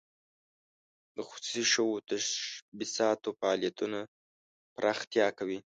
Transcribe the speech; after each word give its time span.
د 1.15 1.17
خصوصي 1.29 1.63
شوو 1.73 2.03
تشبثاتو 2.09 3.29
فعالیتونه 3.39 3.99
پراختیا 4.75 5.27
کوي. 5.37 5.59